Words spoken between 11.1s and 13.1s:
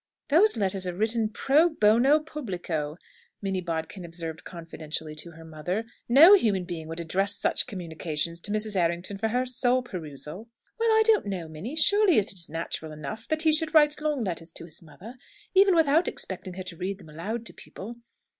know, Minnie! Surely it is natural